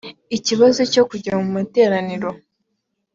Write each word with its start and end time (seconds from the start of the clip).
ikibazo 0.37 0.81
cya 0.91 1.01
kujya 1.09 1.33
mu 1.41 1.47
materaniro 1.55 2.29